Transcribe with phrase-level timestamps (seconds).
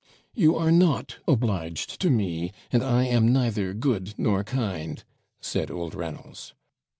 [0.33, 5.03] 'You are not obliged to me, and I am neither good nor kind,'
[5.41, 6.55] said old Reynolds.